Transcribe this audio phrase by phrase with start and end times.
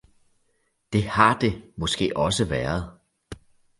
[0.93, 2.91] Det har det måske også været.